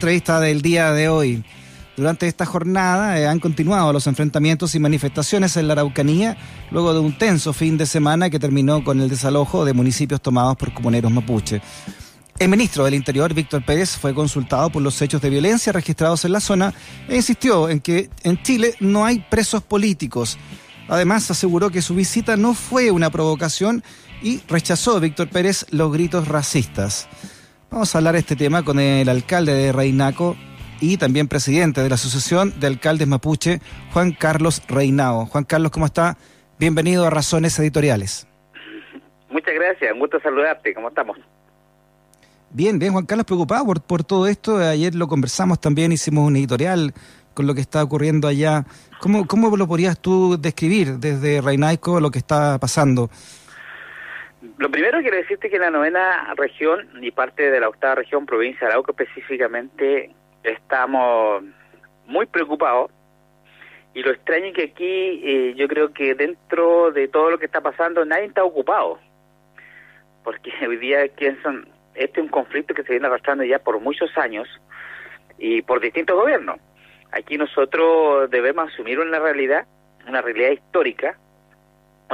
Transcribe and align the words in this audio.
Entrevista 0.00 0.40
del 0.40 0.62
día 0.62 0.92
de 0.92 1.10
hoy. 1.10 1.44
Durante 1.94 2.26
esta 2.26 2.46
jornada 2.46 3.20
eh, 3.20 3.26
han 3.26 3.38
continuado 3.38 3.92
los 3.92 4.06
enfrentamientos 4.06 4.74
y 4.74 4.78
manifestaciones 4.78 5.58
en 5.58 5.68
la 5.68 5.74
Araucanía, 5.74 6.38
luego 6.70 6.94
de 6.94 7.00
un 7.00 7.18
tenso 7.18 7.52
fin 7.52 7.76
de 7.76 7.84
semana 7.84 8.30
que 8.30 8.38
terminó 8.38 8.82
con 8.82 8.98
el 8.98 9.10
desalojo 9.10 9.66
de 9.66 9.74
municipios 9.74 10.22
tomados 10.22 10.56
por 10.56 10.72
comuneros 10.72 11.12
mapuche. 11.12 11.60
El 12.38 12.48
ministro 12.48 12.86
del 12.86 12.94
Interior, 12.94 13.34
Víctor 13.34 13.62
Pérez, 13.62 13.90
fue 13.90 14.14
consultado 14.14 14.70
por 14.70 14.80
los 14.80 15.02
hechos 15.02 15.20
de 15.20 15.28
violencia 15.28 15.70
registrados 15.70 16.24
en 16.24 16.32
la 16.32 16.40
zona 16.40 16.72
e 17.06 17.16
insistió 17.16 17.68
en 17.68 17.80
que 17.80 18.08
en 18.22 18.42
Chile 18.42 18.76
no 18.80 19.04
hay 19.04 19.26
presos 19.28 19.62
políticos. 19.62 20.38
Además, 20.88 21.30
aseguró 21.30 21.68
que 21.68 21.82
su 21.82 21.94
visita 21.94 22.38
no 22.38 22.54
fue 22.54 22.90
una 22.90 23.10
provocación 23.10 23.84
y 24.22 24.40
rechazó 24.48 24.98
Víctor 24.98 25.28
Pérez 25.28 25.66
los 25.68 25.92
gritos 25.92 26.26
racistas. 26.26 27.06
Vamos 27.70 27.94
a 27.94 27.98
hablar 27.98 28.14
de 28.14 28.20
este 28.20 28.34
tema 28.34 28.64
con 28.64 28.80
el 28.80 29.08
alcalde 29.08 29.54
de 29.54 29.70
Reinaco 29.70 30.36
y 30.80 30.96
también 30.96 31.28
presidente 31.28 31.80
de 31.80 31.88
la 31.88 31.94
Asociación 31.94 32.58
de 32.58 32.66
Alcaldes 32.66 33.06
Mapuche, 33.06 33.60
Juan 33.92 34.10
Carlos 34.10 34.60
Reinao. 34.66 35.26
Juan 35.26 35.44
Carlos, 35.44 35.70
¿cómo 35.70 35.86
está? 35.86 36.16
Bienvenido 36.58 37.06
a 37.06 37.10
Razones 37.10 37.56
Editoriales. 37.60 38.26
Muchas 39.30 39.54
gracias, 39.54 39.92
un 39.92 40.00
gusto 40.00 40.18
saludarte, 40.20 40.74
¿cómo 40.74 40.88
estamos? 40.88 41.16
Bien, 42.50 42.76
bien, 42.80 42.90
Juan 42.92 43.06
Carlos, 43.06 43.24
preocupado 43.24 43.64
por, 43.64 43.80
por 43.80 44.02
todo 44.02 44.26
esto. 44.26 44.58
Ayer 44.58 44.96
lo 44.96 45.06
conversamos 45.06 45.60
también, 45.60 45.92
hicimos 45.92 46.26
un 46.26 46.34
editorial 46.34 46.92
con 47.34 47.46
lo 47.46 47.54
que 47.54 47.60
está 47.60 47.84
ocurriendo 47.84 48.26
allá. 48.26 48.66
¿Cómo, 49.00 49.28
cómo 49.28 49.56
lo 49.56 49.68
podrías 49.68 49.96
tú 49.96 50.36
describir 50.40 50.98
desde 50.98 51.40
Reinaico 51.40 52.00
lo 52.00 52.10
que 52.10 52.18
está 52.18 52.58
pasando? 52.58 53.10
Lo 54.60 54.70
primero 54.70 55.00
quiero 55.00 55.16
decirte 55.16 55.48
que 55.48 55.56
en 55.56 55.62
la 55.62 55.70
novena 55.70 56.34
región 56.36 56.86
y 57.00 57.12
parte 57.12 57.50
de 57.50 57.60
la 57.60 57.70
octava 57.70 57.94
región, 57.94 58.26
provincia 58.26 58.66
de 58.66 58.72
Arauco 58.74 58.90
específicamente, 58.90 60.10
estamos 60.42 61.42
muy 62.04 62.26
preocupados. 62.26 62.90
Y 63.94 64.02
lo 64.02 64.10
extraño 64.10 64.48
es 64.48 64.52
que 64.52 64.64
aquí 64.64 65.22
eh, 65.24 65.54
yo 65.56 65.66
creo 65.66 65.94
que 65.94 66.14
dentro 66.14 66.92
de 66.92 67.08
todo 67.08 67.30
lo 67.30 67.38
que 67.38 67.46
está 67.46 67.62
pasando 67.62 68.04
nadie 68.04 68.26
está 68.26 68.44
ocupado. 68.44 68.98
Porque 70.24 70.52
hoy 70.68 70.76
día 70.76 71.06
son, 71.42 71.66
este 71.94 72.20
es 72.20 72.24
un 72.26 72.30
conflicto 72.30 72.74
que 72.74 72.82
se 72.82 72.90
viene 72.90 73.06
arrastrando 73.06 73.44
ya 73.44 73.60
por 73.60 73.80
muchos 73.80 74.10
años 74.18 74.46
y 75.38 75.62
por 75.62 75.80
distintos 75.80 76.18
gobiernos. 76.18 76.60
Aquí 77.12 77.38
nosotros 77.38 78.30
debemos 78.30 78.70
asumir 78.70 79.00
una 79.00 79.20
realidad, 79.20 79.66
una 80.06 80.20
realidad 80.20 80.50
histórica, 80.50 81.16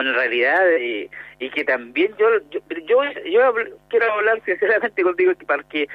en 0.00 0.14
realidad 0.14 0.61
y, 0.80 1.08
y 1.39 1.50
que 1.50 1.64
también 1.64 2.14
yo 2.19 2.27
yo, 2.50 2.61
yo 2.86 3.55
quiero 3.89 4.12
hablar 4.12 4.41
sinceramente 4.44 5.02
contigo 5.02 5.33
porque 5.47 5.89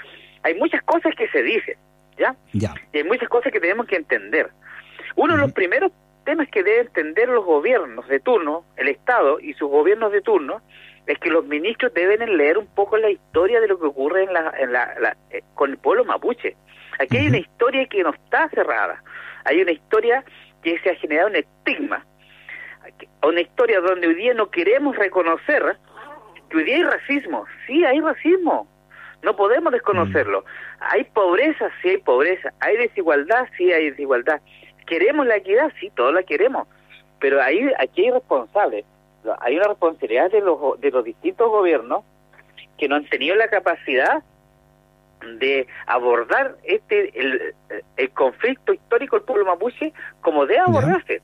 hay 0.44 0.56
muchas 0.56 0.82
cosas 0.84 1.14
que 1.16 1.28
se 1.30 1.44
dicen 1.44 1.78
ya, 2.18 2.36
ya. 2.54 2.74
y 2.94 2.98
hay 2.98 3.04
muchas 3.04 3.30
cosas 3.30 3.52
que 3.52 3.60
tenemos 3.60 3.88
que 3.88 3.96
entender. 3.96 4.50
Uno 5.16 5.36
de 5.36 5.42
los 5.42 5.52
primeros 5.54 5.92
temas 6.24 6.48
que 6.50 6.64
deben 6.64 6.88
entender 6.88 7.30
los 7.30 7.46
gobiernos 7.46 8.08
de 8.08 8.20
turno 8.20 8.64
el 8.78 8.88
estado 8.90 9.40
y 9.40 9.54
sus 9.54 9.70
gobiernos 9.70 10.12
de 10.12 10.22
turno 10.22 10.62
es 11.08 11.18
que 11.18 11.30
los 11.30 11.46
ministros 11.46 11.94
deben 11.94 12.38
leer 12.38 12.58
un 12.58 12.68
poco 12.68 12.98
la 12.98 13.10
historia 13.10 13.60
de 13.60 13.68
lo 13.68 13.80
que 13.80 13.88
ocurre 13.88 14.24
en 14.24 14.34
la, 14.34 14.54
en 14.58 14.72
la, 14.72 15.18
eh, 15.32 15.42
con 15.56 15.72
el 15.72 15.78
pueblo 15.78 16.06
mapuche. 16.06 16.56
Aquí 17.00 17.18
hay 17.18 17.28
una 17.28 17.40
historia 17.40 17.86
que 17.88 18.04
no 18.04 18.12
está 18.12 18.48
cerrada. 18.50 19.04
Hay 19.44 19.62
una 19.62 19.72
historia 19.72 20.24
que 20.62 20.78
se 20.80 20.92
ha 20.92 20.96
generado 20.96 21.30
un 21.30 21.38
estigma 21.38 22.06
una 23.24 23.42
historia 23.42 23.80
donde 23.82 24.08
hoy 24.08 24.16
día 24.16 24.34
no 24.34 24.50
queremos 24.50 24.96
reconocer 24.96 25.78
que 26.50 26.58
hoy 26.58 26.64
día 26.64 26.76
hay 26.78 26.84
racismo. 26.84 27.46
Sí, 27.68 27.84
hay 27.86 28.00
racismo. 28.02 28.68
No 29.22 29.36
podemos 29.36 29.72
desconocerlo. 29.72 30.44
Hay 30.80 31.04
pobreza, 31.06 31.70
sí 31.82 31.90
hay 31.90 31.98
pobreza. 31.98 32.54
Hay 32.60 32.78
desigualdad, 32.78 33.48
sí 33.58 33.72
hay 33.72 33.92
desigualdad. 33.92 34.42
¿Queremos 34.88 35.28
la 35.28 35.38
equidad? 35.38 35.72
Sí, 35.80 35.92
todos 35.96 36.14
la 36.14 36.24
queremos. 36.24 36.68
Pero 37.20 37.42
ahí, 37.42 37.72
aquí 37.78 38.06
hay 38.06 38.12
responsables. 38.12 38.86
Hay 39.40 39.56
una 39.58 39.68
responsabilidad 39.68 40.32
de 40.32 40.42
los, 40.42 40.82
de 40.82 40.92
los 40.92 41.04
distintos 41.04 41.50
gobiernos 41.50 42.04
que 42.78 42.88
no 42.88 42.96
han 42.96 43.06
tenido 43.06 43.36
la 43.36 43.48
capacidad 43.48 44.24
de 45.40 45.68
abordar 45.86 46.56
este 46.64 47.20
el, 47.20 47.54
el 47.96 48.10
conflicto 48.10 48.74
histórico 48.74 49.18
del 49.18 49.26
pueblo 49.26 49.46
mapuche 49.46 49.94
como 50.22 50.48
debe 50.48 50.62
abordarse 50.62 51.22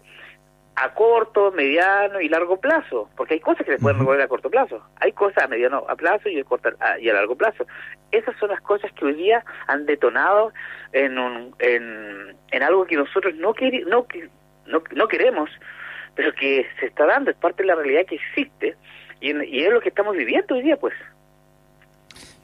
a 0.79 0.93
corto, 0.93 1.51
mediano 1.51 2.21
y 2.21 2.29
largo 2.29 2.57
plazo, 2.57 3.09
porque 3.17 3.33
hay 3.33 3.39
cosas 3.39 3.65
que 3.65 3.73
se 3.73 3.79
pueden 3.79 3.97
resolver 3.97 4.21
a 4.21 4.27
corto 4.27 4.51
plazo, 4.51 4.83
hay 4.97 5.11
cosas 5.11 5.43
a 5.43 5.47
mediano 5.47 5.83
a 5.89 5.95
plazo 5.95 6.29
y 6.29 6.39
a, 6.39 6.43
corto, 6.43 6.69
y 7.01 7.09
a 7.09 7.13
largo 7.13 7.35
plazo. 7.35 7.65
Esas 8.11 8.37
son 8.37 8.49
las 8.49 8.61
cosas 8.61 8.91
que 8.93 9.05
hoy 9.05 9.15
día 9.15 9.43
han 9.65 9.87
detonado 9.87 10.53
en, 10.93 11.17
un, 11.17 11.55
en, 11.57 12.35
en 12.51 12.63
algo 12.63 12.85
que 12.85 12.95
nosotros 12.95 13.33
no, 13.37 13.55
no, 13.87 14.05
no, 14.67 14.83
no 14.95 15.07
queremos, 15.07 15.49
pero 16.13 16.31
que 16.33 16.67
se 16.79 16.85
está 16.85 17.07
dando, 17.07 17.31
es 17.31 17.37
parte 17.37 17.63
de 17.63 17.67
la 17.67 17.75
realidad 17.75 18.05
que 18.05 18.15
existe 18.15 18.75
y, 19.19 19.35
y 19.45 19.63
es 19.63 19.73
lo 19.73 19.81
que 19.81 19.89
estamos 19.89 20.15
viviendo 20.15 20.53
hoy 20.53 20.61
día, 20.61 20.77
pues. 20.77 20.93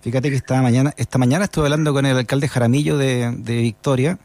Fíjate 0.02 0.32
que 0.32 0.38
esta 0.38 0.60
mañana, 0.64 0.92
esta 0.98 1.20
mañana 1.20 1.46
estuve 1.46 1.66
hablando 1.66 1.94
con 1.94 2.08
el 2.08 2.18
alcalde 2.18 2.48
Jaramillo 2.48 2.98
de, 2.98 3.32
de 3.32 3.62
Victoria, 3.62 4.18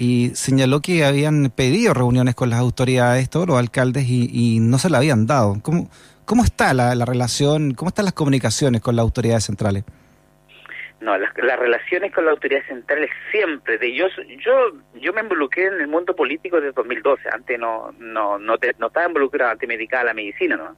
y 0.00 0.30
señaló 0.34 0.80
que 0.80 1.04
habían 1.04 1.50
pedido 1.50 1.92
reuniones 1.92 2.34
con 2.34 2.48
las 2.48 2.58
autoridades, 2.58 3.28
todos 3.28 3.46
los 3.46 3.58
alcaldes, 3.58 4.06
y, 4.08 4.58
no 4.58 4.78
se 4.78 4.88
la 4.88 4.96
habían 4.96 5.26
dado. 5.26 5.58
¿Cómo, 5.62 5.90
cómo 6.24 6.42
está 6.42 6.72
la, 6.72 7.04
relación, 7.04 7.74
cómo 7.74 7.90
están 7.90 8.06
las 8.06 8.14
comunicaciones 8.14 8.80
con 8.80 8.96
las 8.96 9.02
autoridades 9.02 9.44
centrales? 9.44 9.84
No, 11.00 11.18
las, 11.18 11.34
relaciones 11.34 12.14
con 12.14 12.24
las 12.24 12.32
autoridades 12.32 12.66
centrales 12.66 13.10
siempre. 13.30 13.76
De 13.76 13.94
yo, 13.94 14.06
yo, 14.42 14.72
yo 14.94 15.12
me 15.12 15.20
involucré 15.20 15.66
en 15.66 15.80
el 15.82 15.88
mundo 15.88 16.16
político 16.16 16.56
desde 16.56 16.72
2012. 16.72 17.28
Antes 17.30 17.58
no, 17.58 17.92
no, 17.98 18.38
no, 18.38 18.54
no 18.78 18.86
estaba 18.86 19.06
involucrado, 19.06 19.52
antes 19.52 19.68
me 19.68 19.76
dedicaba 19.76 20.02
a 20.02 20.06
la 20.06 20.14
medicina, 20.14 20.56
¿no? 20.56 20.76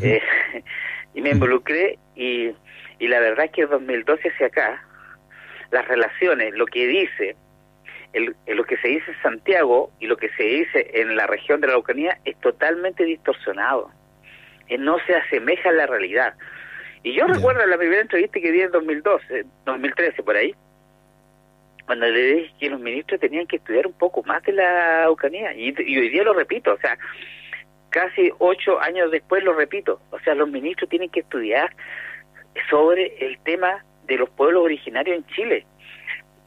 Eh, 0.00 0.22
y 1.14 1.20
me 1.20 1.30
involucré 1.30 1.98
y, 2.16 2.52
y 2.98 3.06
la 3.06 3.20
verdad 3.20 3.44
es 3.44 3.52
que 3.52 3.66
2012 3.66 4.30
hacia 4.30 4.46
acá, 4.46 4.82
las 5.70 5.86
relaciones, 5.88 6.54
lo 6.54 6.64
que 6.64 6.86
dice 6.86 7.36
el, 8.14 8.34
lo 8.46 8.64
que 8.64 8.76
se 8.78 8.88
dice 8.88 9.10
en 9.10 9.22
Santiago 9.22 9.90
y 9.98 10.06
lo 10.06 10.16
que 10.16 10.30
se 10.30 10.42
dice 10.42 10.90
en 10.94 11.16
la 11.16 11.26
región 11.26 11.60
de 11.60 11.66
la 11.66 11.74
Araucanía 11.74 12.18
es 12.24 12.36
totalmente 12.40 13.04
distorsionado. 13.04 13.90
Eh, 14.68 14.78
no 14.78 14.96
se 15.06 15.14
asemeja 15.14 15.68
a 15.68 15.72
la 15.72 15.86
realidad. 15.86 16.34
Y 17.02 17.12
yo 17.12 17.26
recuerdo 17.26 17.66
la 17.66 17.76
primera 17.76 18.00
entrevista 18.00 18.40
que 18.40 18.50
di 18.50 18.62
en 18.62 18.70
2012, 18.70 19.44
2013 19.66 20.22
por 20.22 20.36
ahí, 20.36 20.54
cuando 21.84 22.06
le 22.06 22.34
dije 22.34 22.54
que 22.58 22.70
los 22.70 22.80
ministros 22.80 23.20
tenían 23.20 23.46
que 23.46 23.56
estudiar 23.56 23.86
un 23.86 23.92
poco 23.92 24.22
más 24.22 24.42
de 24.44 24.52
la 24.52 25.02
Araucanía. 25.02 25.52
Y, 25.54 25.74
y 25.78 25.98
hoy 25.98 26.08
día 26.08 26.22
lo 26.22 26.32
repito, 26.32 26.72
o 26.72 26.78
sea, 26.78 26.96
casi 27.90 28.30
ocho 28.38 28.80
años 28.80 29.10
después 29.10 29.44
lo 29.44 29.52
repito. 29.52 30.00
O 30.10 30.18
sea, 30.20 30.34
los 30.34 30.48
ministros 30.48 30.88
tienen 30.88 31.10
que 31.10 31.20
estudiar 31.20 31.74
sobre 32.70 33.26
el 33.26 33.38
tema 33.40 33.84
de 34.06 34.16
los 34.16 34.30
pueblos 34.30 34.64
originarios 34.64 35.16
en 35.16 35.26
Chile 35.26 35.66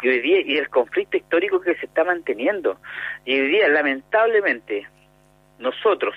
y 0.01 0.07
hoy 0.07 0.21
día 0.21 0.41
y 0.41 0.57
el 0.57 0.69
conflicto 0.69 1.17
histórico 1.17 1.59
que 1.59 1.75
se 1.75 1.85
está 1.85 2.03
manteniendo. 2.03 2.77
Y 3.25 3.39
hoy 3.39 3.47
día, 3.47 3.67
lamentablemente, 3.69 4.87
nosotros, 5.59 6.15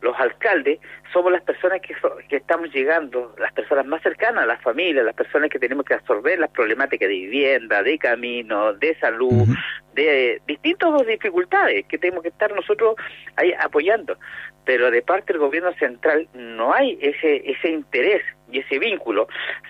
los 0.00 0.18
alcaldes, 0.18 0.78
somos 1.12 1.32
las 1.32 1.42
personas 1.42 1.80
que, 1.80 1.94
que 2.28 2.36
estamos 2.36 2.72
llegando, 2.72 3.34
las 3.38 3.52
personas 3.52 3.86
más 3.86 4.02
cercanas 4.02 4.44
a 4.44 4.46
las 4.46 4.62
familias, 4.62 5.04
las 5.04 5.14
personas 5.14 5.50
que 5.50 5.58
tenemos 5.58 5.84
que 5.84 5.94
absorber 5.94 6.38
las 6.38 6.50
problemáticas 6.50 7.08
de 7.08 7.14
vivienda, 7.14 7.82
de 7.82 7.98
camino, 7.98 8.74
de 8.74 8.94
salud, 8.96 9.46
de 9.94 10.40
distintas 10.46 11.06
dificultades 11.06 11.86
que 11.86 11.98
tenemos 11.98 12.22
que 12.22 12.28
estar 12.28 12.54
nosotros 12.54 12.96
ahí 13.36 13.52
apoyando. 13.58 14.16
Pero 14.64 14.90
de 14.90 15.00
parte 15.00 15.32
del 15.32 15.40
gobierno 15.40 15.72
central 15.74 16.28
no 16.34 16.74
hay 16.74 16.98
ese, 17.00 17.50
ese 17.50 17.70
interés 17.70 18.22
y 18.52 18.58
ese 18.58 18.78
vínculo, 18.78 19.28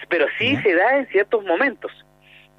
pero 0.09 0.27
sí 0.39 0.57
se 0.57 0.75
da 0.75 0.99
en 0.99 1.07
ciertos 1.07 1.45
momentos 1.45 1.93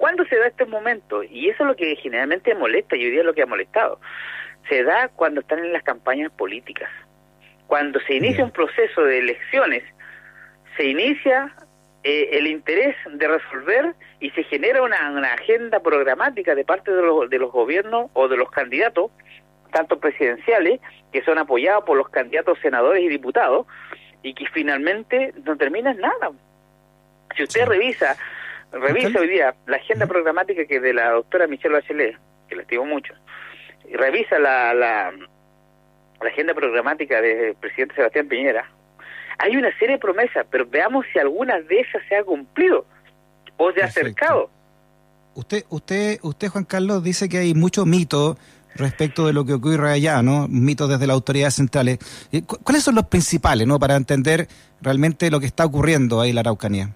¿Cuándo 0.00 0.24
se 0.24 0.36
da 0.36 0.46
este 0.46 0.64
momento? 0.64 1.22
Y 1.22 1.50
eso 1.50 1.62
es 1.62 1.68
lo 1.68 1.76
que 1.76 1.94
generalmente 1.96 2.54
molesta 2.54 2.96
y 2.96 3.04
hoy 3.04 3.10
día 3.10 3.20
es 3.20 3.26
lo 3.26 3.34
que 3.34 3.42
ha 3.42 3.46
molestado. 3.46 4.00
Se 4.66 4.82
da 4.82 5.08
cuando 5.08 5.42
están 5.42 5.58
en 5.58 5.74
las 5.74 5.82
campañas 5.82 6.32
políticas. 6.32 6.88
Cuando 7.66 8.00
se 8.00 8.14
inicia 8.14 8.42
un 8.42 8.50
proceso 8.50 9.02
de 9.02 9.18
elecciones, 9.18 9.84
se 10.78 10.86
inicia 10.86 11.54
eh, 12.02 12.30
el 12.32 12.46
interés 12.46 12.96
de 13.12 13.28
resolver 13.28 13.94
y 14.20 14.30
se 14.30 14.42
genera 14.44 14.80
una, 14.80 15.34
agenda 15.34 15.80
programática 15.80 16.54
de 16.54 16.64
parte 16.64 16.90
de 16.90 17.02
los, 17.02 17.28
de 17.28 17.38
los 17.38 17.52
gobiernos 17.52 18.10
o 18.14 18.26
de 18.26 18.38
los 18.38 18.50
candidatos, 18.50 19.10
tanto 19.70 20.00
presidenciales, 20.00 20.80
que 21.12 21.22
son 21.24 21.36
apoyados 21.36 21.84
por 21.84 21.98
los 21.98 22.08
candidatos 22.08 22.58
senadores 22.62 23.04
y 23.04 23.08
diputados, 23.08 23.66
y 24.22 24.32
que 24.32 24.46
finalmente 24.46 25.34
no 25.44 25.58
terminan 25.58 25.98
nada. 25.98 26.30
Si 27.36 27.42
usted 27.42 27.66
revisa 27.66 28.16
Revisa 28.72 29.18
hoy 29.18 29.28
día 29.28 29.54
la 29.66 29.76
agenda 29.76 30.06
programática 30.06 30.64
que 30.64 30.80
de 30.80 30.92
la 30.92 31.10
doctora 31.10 31.46
Michelle 31.46 31.74
Bachelet, 31.74 32.16
que 32.48 32.56
la 32.56 32.62
estimo 32.62 32.84
mucho, 32.84 33.14
y 33.88 33.94
revisa 33.94 34.38
la, 34.38 34.72
la, 34.74 35.12
agenda 36.20 36.54
programática 36.54 37.20
del 37.20 37.54
presidente 37.56 37.94
Sebastián 37.96 38.28
Piñera. 38.28 38.70
Hay 39.38 39.56
una 39.56 39.76
serie 39.78 39.96
de 39.96 39.98
promesas, 39.98 40.46
pero 40.50 40.66
veamos 40.66 41.06
si 41.12 41.18
alguna 41.18 41.60
de 41.60 41.80
esas 41.80 42.02
se 42.08 42.16
ha 42.16 42.22
cumplido 42.22 42.84
o 43.56 43.72
se 43.72 43.82
ha 43.82 43.86
acercado. 43.86 44.50
Usted, 45.34 45.64
usted, 45.70 46.18
usted, 46.22 46.48
Juan 46.48 46.64
Carlos, 46.64 47.02
dice 47.02 47.28
que 47.28 47.38
hay 47.38 47.54
mucho 47.54 47.86
mito 47.86 48.36
respecto 48.74 49.26
de 49.26 49.32
lo 49.32 49.44
que 49.44 49.54
ocurre 49.54 49.90
allá, 49.90 50.22
¿no? 50.22 50.46
Mitos 50.48 50.88
desde 50.88 51.06
las 51.06 51.14
autoridades 51.14 51.54
centrales. 51.54 51.98
¿Cuáles 52.62 52.82
son 52.82 52.94
los 52.94 53.06
principales, 53.06 53.66
¿no? 53.66 53.78
Para 53.78 53.96
entender 53.96 54.46
realmente 54.82 55.30
lo 55.30 55.40
que 55.40 55.46
está 55.46 55.64
ocurriendo 55.64 56.20
ahí 56.20 56.30
en 56.30 56.34
la 56.36 56.40
Araucanía. 56.42 56.90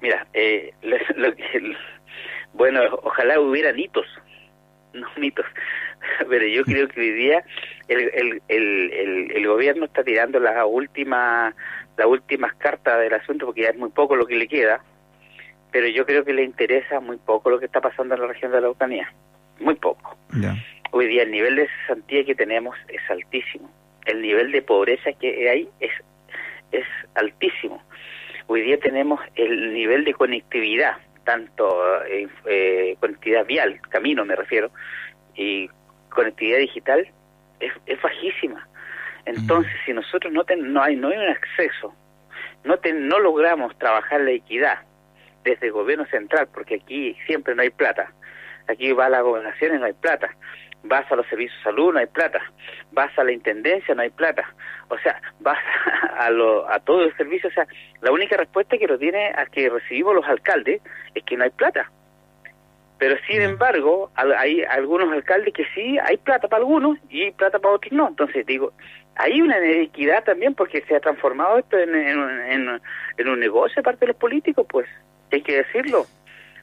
Mira, 0.00 0.26
eh, 0.32 0.72
bueno, 2.52 2.80
ojalá 3.02 3.40
hubiera 3.40 3.72
mitos, 3.72 4.06
no 4.92 5.06
mitos, 5.16 5.46
pero 6.28 6.46
yo 6.46 6.64
creo 6.64 6.88
que 6.88 7.00
hoy 7.00 7.12
día 7.12 7.44
el, 7.88 8.10
el, 8.14 8.42
el, 8.48 9.32
el, 9.32 9.46
gobierno 9.46 9.86
está 9.86 10.04
tirando 10.04 10.38
las 10.38 10.64
últimas 10.66 11.54
las 11.96 12.06
últimas 12.06 12.54
cartas 12.54 13.00
del 13.00 13.14
asunto 13.14 13.46
porque 13.46 13.62
ya 13.62 13.70
es 13.70 13.76
muy 13.76 13.90
poco 13.90 14.14
lo 14.14 14.26
que 14.26 14.36
le 14.36 14.46
queda, 14.46 14.84
pero 15.72 15.88
yo 15.88 16.06
creo 16.06 16.24
que 16.24 16.32
le 16.32 16.44
interesa 16.44 17.00
muy 17.00 17.16
poco 17.16 17.50
lo 17.50 17.58
que 17.58 17.66
está 17.66 17.80
pasando 17.80 18.14
en 18.14 18.20
la 18.20 18.28
región 18.28 18.52
de 18.52 18.60
la 18.60 18.68
Araucanía 18.68 19.12
muy 19.60 19.74
poco. 19.74 20.16
Hoy 20.90 21.06
día 21.06 21.22
el 21.22 21.30
nivel 21.30 21.56
de 21.56 21.68
cesantía 21.80 22.24
que 22.24 22.34
tenemos 22.34 22.76
es 22.88 23.00
altísimo. 23.10 23.70
El 24.06 24.22
nivel 24.22 24.52
de 24.52 24.62
pobreza 24.62 25.12
que 25.12 25.50
hay 25.50 25.68
es, 25.80 25.92
es 26.72 26.86
altísimo. 27.14 27.82
Hoy 28.50 28.62
día 28.62 28.80
tenemos 28.80 29.20
el 29.34 29.74
nivel 29.74 30.04
de 30.04 30.14
conectividad, 30.14 30.96
tanto 31.24 32.02
eh, 32.06 32.26
eh, 32.46 32.96
conectividad 32.98 33.44
vial, 33.44 33.78
camino 33.90 34.24
me 34.24 34.34
refiero, 34.34 34.70
y 35.36 35.68
conectividad 36.08 36.58
digital, 36.58 37.06
es, 37.60 37.72
es 37.84 38.00
bajísima. 38.00 38.66
Entonces, 39.26 39.72
si 39.84 39.92
nosotros 39.92 40.32
no, 40.32 40.44
no, 40.60 40.82
hay, 40.82 40.96
no 40.96 41.08
hay 41.08 41.18
un 41.18 41.28
acceso, 41.28 41.94
no, 42.64 42.78
no 42.94 43.18
logramos 43.20 43.78
trabajar 43.78 44.22
la 44.22 44.30
equidad 44.30 44.78
desde 45.44 45.66
el 45.66 45.72
gobierno 45.72 46.06
central, 46.06 46.48
porque 46.52 46.76
aquí 46.76 47.14
siempre 47.26 47.54
no 47.54 47.60
hay 47.60 47.70
plata, 47.70 48.10
Aquí 48.68 48.92
va 48.92 49.08
la 49.08 49.22
gobernación 49.22 49.76
y 49.76 49.78
no 49.78 49.86
hay 49.86 49.94
plata. 49.94 50.28
Vas 50.88 51.10
a 51.12 51.16
los 51.16 51.26
servicios 51.26 51.56
de 51.58 51.64
salud, 51.64 51.92
no 51.92 51.98
hay 51.98 52.06
plata. 52.06 52.40
Vas 52.92 53.16
a 53.18 53.24
la 53.24 53.32
intendencia, 53.32 53.94
no 53.94 54.02
hay 54.02 54.10
plata. 54.10 54.44
O 54.88 54.98
sea, 54.98 55.20
vas 55.40 55.58
a, 56.16 56.30
lo, 56.30 56.68
a 56.68 56.80
todo 56.80 57.04
el 57.04 57.16
servicio. 57.16 57.48
O 57.48 57.52
sea, 57.52 57.66
la 58.00 58.10
única 58.10 58.36
respuesta 58.36 58.78
que 58.78 58.86
lo 58.86 58.98
tiene 58.98 59.32
a 59.36 59.46
que 59.46 59.68
recibimos 59.68 60.14
los 60.14 60.26
alcaldes 60.26 60.82
es 61.14 61.22
que 61.24 61.36
no 61.36 61.44
hay 61.44 61.50
plata. 61.50 61.90
Pero 62.98 63.16
sin 63.28 63.40
embargo, 63.42 64.10
hay 64.16 64.64
algunos 64.64 65.12
alcaldes 65.12 65.54
que 65.54 65.64
sí 65.72 65.98
hay 66.02 66.16
plata 66.16 66.48
para 66.48 66.62
algunos 66.62 66.98
y 67.08 67.30
plata 67.30 67.60
para 67.60 67.74
otros 67.74 67.92
no. 67.92 68.08
Entonces 68.08 68.44
digo, 68.44 68.72
hay 69.14 69.40
una 69.40 69.58
inequidad 69.58 70.24
también 70.24 70.54
porque 70.54 70.82
se 70.82 70.96
ha 70.96 71.00
transformado 71.00 71.58
esto 71.58 71.78
en, 71.78 71.94
en, 71.94 72.80
en 73.18 73.28
un 73.28 73.38
negocio 73.38 73.84
parte 73.84 74.00
de 74.00 74.08
los 74.08 74.16
políticos, 74.16 74.66
pues 74.68 74.88
hay 75.30 75.42
que 75.42 75.58
decirlo. 75.58 76.06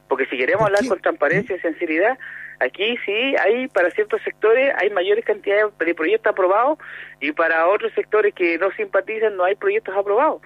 Porque 0.08 0.26
si 0.26 0.36
queremos 0.36 0.66
hablar 0.66 0.86
con 0.86 1.00
transparencia 1.00 1.56
y 1.56 1.60
sinceridad, 1.60 2.18
aquí 2.60 2.96
sí 3.04 3.34
hay 3.38 3.68
para 3.68 3.90
ciertos 3.90 4.20
sectores 4.22 4.72
hay 4.76 4.90
mayores 4.90 5.24
cantidades 5.24 5.66
de 5.78 5.94
proyectos 5.94 6.30
aprobados 6.30 6.78
y 7.20 7.32
para 7.32 7.66
otros 7.66 7.92
sectores 7.94 8.34
que 8.34 8.58
no 8.58 8.70
simpatizan 8.72 9.36
no 9.36 9.44
hay 9.44 9.54
proyectos 9.54 9.94
aprobados. 9.96 10.42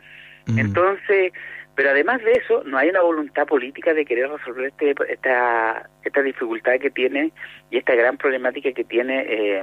Entonces, 0.57 1.33
pero 1.77 1.91
además 1.91 2.23
de 2.23 2.33
eso, 2.33 2.63
no 2.65 2.77
hay 2.77 2.89
una 2.89 3.03
voluntad 3.03 3.47
política 3.47 3.95
de 3.95 4.05
querer 4.05 4.29
resolver 4.29 4.67
este, 4.67 4.95
esta, 5.09 5.89
esta 6.03 6.23
dificultad 6.23 6.73
que 6.81 6.91
tiene 6.91 7.33
y 7.71 7.79
esta 7.79 7.95
gran 7.95 8.17
problemática 8.17 8.73
que 8.73 8.85
tiene 8.85 9.25
eh, 9.29 9.63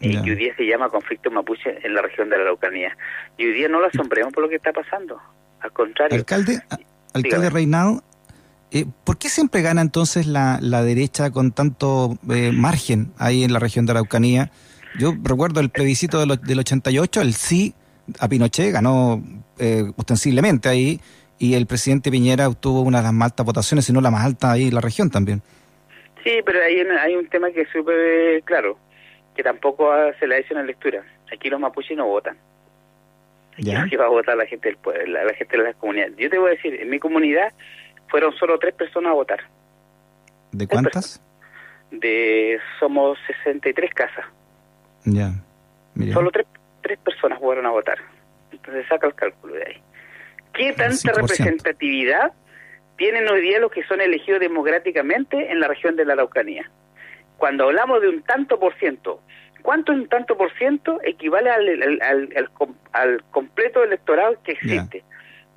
y 0.00 0.22
que 0.22 0.30
hoy 0.30 0.36
día 0.36 0.54
se 0.56 0.64
llama 0.64 0.88
conflicto 0.88 1.30
mapuche 1.30 1.80
en 1.82 1.94
la 1.94 2.02
región 2.02 2.28
de 2.30 2.36
la 2.36 2.44
Araucanía. 2.44 2.96
Y 3.36 3.46
hoy 3.46 3.52
día 3.52 3.68
no 3.68 3.80
lo 3.80 3.86
asombremos 3.86 4.32
por 4.32 4.44
lo 4.44 4.48
que 4.48 4.56
está 4.56 4.72
pasando. 4.72 5.20
Al 5.60 5.72
contrario. 5.72 6.16
Alcalde, 6.16 6.60
alcalde 7.12 7.50
Reinado, 7.50 8.02
eh, 8.70 8.84
¿Por 9.04 9.18
qué 9.18 9.28
siempre 9.28 9.62
gana 9.62 9.80
entonces 9.80 10.26
la, 10.26 10.58
la 10.60 10.82
derecha 10.82 11.30
con 11.30 11.52
tanto 11.52 12.18
eh, 12.30 12.52
margen 12.52 13.12
ahí 13.18 13.42
en 13.42 13.52
la 13.52 13.58
región 13.58 13.86
de 13.86 13.92
Araucanía? 13.92 14.50
Yo 14.98 15.14
recuerdo 15.22 15.60
el 15.60 15.70
plebiscito 15.70 16.18
del, 16.20 16.38
del 16.40 16.58
88, 16.58 17.22
el 17.22 17.34
sí 17.34 17.74
a 18.18 18.28
Pinochet 18.28 18.72
ganó 18.72 19.22
eh, 19.58 19.84
ostensiblemente 19.96 20.68
ahí 20.68 21.00
y 21.38 21.54
el 21.54 21.66
presidente 21.66 22.10
Piñera 22.10 22.48
obtuvo 22.48 22.82
una 22.82 22.98
de 22.98 23.04
las 23.04 23.12
más 23.12 23.30
altas 23.30 23.46
votaciones, 23.46 23.84
si 23.84 23.92
no 23.92 24.00
la 24.00 24.10
más 24.10 24.24
alta 24.24 24.52
ahí 24.52 24.68
en 24.68 24.74
la 24.74 24.80
región 24.80 25.10
también. 25.10 25.40
Sí, 26.24 26.40
pero 26.44 26.62
hay, 26.62 26.80
hay 26.80 27.16
un 27.16 27.28
tema 27.28 27.50
que 27.50 27.62
es 27.62 27.68
súper 27.70 28.42
claro, 28.42 28.76
que 29.34 29.42
tampoco 29.42 29.90
se 30.18 30.26
le 30.26 30.34
ha 30.34 30.38
hecho 30.38 30.54
una 30.54 30.64
lectura. 30.64 31.04
Aquí 31.32 31.48
los 31.48 31.60
mapuches 31.60 31.96
no 31.96 32.06
votan. 32.06 32.36
Aquí 33.56 33.96
va 33.96 34.06
a 34.06 34.08
votar 34.08 34.36
la 34.36 34.46
gente 34.46 34.68
del 34.68 34.78
pueblo, 34.78 35.04
la, 35.06 35.24
la 35.24 35.34
gente 35.34 35.56
de 35.56 35.64
las 35.64 35.76
comunidades. 35.76 36.14
Yo 36.16 36.30
te 36.30 36.38
voy 36.38 36.48
a 36.48 36.54
decir, 36.54 36.80
en 36.80 36.90
mi 36.90 36.98
comunidad 36.98 37.52
fueron 38.08 38.34
solo 38.36 38.58
tres 38.58 38.74
personas 38.74 39.10
a 39.10 39.14
votar. 39.14 39.40
¿De 40.52 40.66
cuántas? 40.66 41.20
De 41.90 42.58
somos 42.78 43.18
63 43.26 43.92
casas. 43.94 44.26
Ya. 45.04 45.32
Solo 46.12 46.30
tres, 46.30 46.46
tres 46.82 46.98
personas 46.98 47.38
fueron 47.38 47.66
a 47.66 47.70
votar. 47.70 47.98
Entonces 48.52 48.86
saca 48.88 49.06
el 49.06 49.14
cálculo 49.14 49.54
de 49.54 49.64
ahí. 49.64 49.82
¿Qué 50.52 50.72
tanta 50.72 51.12
representatividad 51.12 52.32
tienen 52.96 53.28
hoy 53.28 53.40
día 53.40 53.60
los 53.60 53.70
que 53.70 53.84
son 53.84 54.00
elegidos 54.00 54.40
democráticamente 54.40 55.52
en 55.52 55.60
la 55.60 55.68
región 55.68 55.96
de 55.96 56.04
la 56.04 56.14
Araucanía? 56.14 56.70
Cuando 57.36 57.64
hablamos 57.64 58.00
de 58.00 58.08
un 58.08 58.22
tanto 58.22 58.58
por 58.58 58.76
ciento, 58.78 59.22
¿cuánto 59.62 59.92
un 59.92 60.08
tanto 60.08 60.36
por 60.36 60.52
ciento 60.58 60.98
equivale 61.04 61.50
al, 61.50 62.00
al, 62.02 62.50
al, 62.92 63.22
completo 63.30 63.84
electorado 63.84 64.36
que 64.42 64.52
existe? 64.52 65.04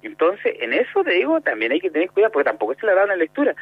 Entonces, 0.01 0.55
en 0.59 0.73
eso 0.73 1.03
te 1.03 1.13
digo, 1.13 1.41
también 1.41 1.71
hay 1.71 1.79
que 1.79 1.89
tener 1.89 2.09
cuidado, 2.09 2.31
porque 2.33 2.49
tampoco 2.49 2.73
se 2.75 2.85
le 2.85 2.95
da 2.95 3.05
una 3.05 3.15
lectura. 3.15 3.55